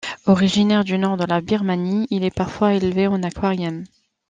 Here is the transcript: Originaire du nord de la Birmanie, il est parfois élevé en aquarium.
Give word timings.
Originaire 0.25 0.83
du 0.83 0.97
nord 0.97 1.15
de 1.15 1.25
la 1.25 1.41
Birmanie, 1.41 2.07
il 2.09 2.23
est 2.23 2.33
parfois 2.33 2.73
élevé 2.73 3.05
en 3.05 3.21
aquarium. 3.21 3.83